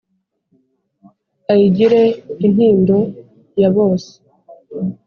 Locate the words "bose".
3.75-4.11